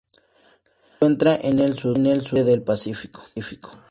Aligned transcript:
Se 0.09 0.95
encuentra 0.95 1.35
en 1.39 1.59
el 1.59 1.77
sudoeste 1.77 2.43
del 2.43 2.63
Pacífico. 2.63 3.23